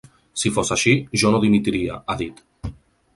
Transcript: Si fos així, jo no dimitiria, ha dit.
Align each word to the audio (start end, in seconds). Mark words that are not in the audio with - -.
Si 0.43 0.51
fos 0.55 0.71
així, 0.75 0.93
jo 1.23 1.33
no 1.35 1.41
dimitiria, 1.45 1.99
ha 2.07 2.17
dit. 2.23 2.41